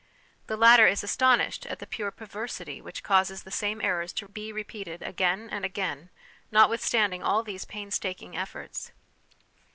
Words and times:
The 0.47 0.57
latter 0.57 0.87
is 0.87 1.03
astonished 1.03 1.67
at 1.67 1.77
the 1.77 1.85
pure 1.85 2.09
perversity 2.09 2.81
which 2.81 3.03
causes 3.03 3.43
the 3.43 3.51
same 3.51 3.79
errors 3.83 4.11
to 4.13 4.27
be 4.27 4.51
repeated 4.51 5.03
again 5.03 5.47
and 5.51 5.63
again, 5.63 6.09
notwith 6.51 6.79
standing 6.79 7.21
all 7.21 7.43
these 7.43 7.65
painstaking 7.65 8.35
efforts. 8.35 8.93